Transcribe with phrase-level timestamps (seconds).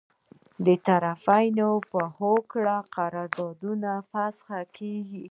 [0.65, 3.81] د طرفینو په هوکړه قرارداد
[4.11, 5.25] فسخه کیږي.